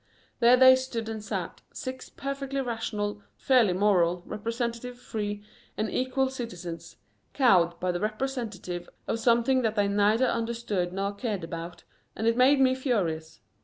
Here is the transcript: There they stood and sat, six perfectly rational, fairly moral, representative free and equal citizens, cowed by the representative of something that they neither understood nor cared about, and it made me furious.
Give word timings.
There 0.39 0.57
they 0.57 0.75
stood 0.75 1.07
and 1.09 1.23
sat, 1.23 1.61
six 1.71 2.09
perfectly 2.09 2.59
rational, 2.59 3.21
fairly 3.37 3.73
moral, 3.73 4.23
representative 4.25 4.97
free 4.97 5.43
and 5.77 5.91
equal 5.91 6.27
citizens, 6.31 6.97
cowed 7.33 7.79
by 7.79 7.91
the 7.91 7.99
representative 7.99 8.89
of 9.07 9.19
something 9.19 9.61
that 9.61 9.75
they 9.75 9.87
neither 9.87 10.25
understood 10.25 10.91
nor 10.91 11.13
cared 11.13 11.43
about, 11.43 11.83
and 12.15 12.25
it 12.25 12.35
made 12.35 12.59
me 12.59 12.73
furious. 12.73 13.41